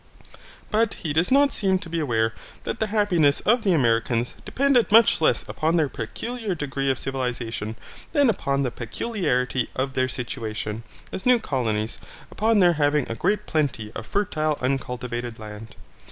[0.71, 4.91] But he does not seem to be aware that the happiness of the Americans depended
[4.91, 7.75] much less upon their peculiar degree of civilization
[8.11, 11.99] than upon the peculiarity of their situation, as new colonies,
[12.31, 15.75] upon their having a great plenty of fertile uncultivated land.